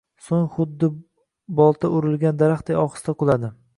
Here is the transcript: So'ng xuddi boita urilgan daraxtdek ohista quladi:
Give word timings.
So'ng 0.27 0.45
xuddi 0.55 0.87
boita 1.59 1.91
urilgan 1.99 2.41
daraxtdek 2.41 2.81
ohista 2.87 3.17
quladi: 3.23 3.53